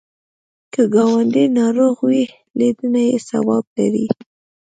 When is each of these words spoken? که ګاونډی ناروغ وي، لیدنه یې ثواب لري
که 0.73 0.81
ګاونډی 0.93 1.45
ناروغ 1.59 1.97
وي، 2.07 2.23
لیدنه 2.59 3.01
یې 3.09 3.15
ثواب 3.29 3.65
لري 3.77 4.05